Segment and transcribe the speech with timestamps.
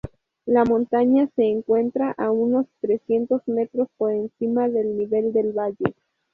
[0.47, 5.93] La montaña se encuentra a unos trescientos metros por encima del nivel del valle.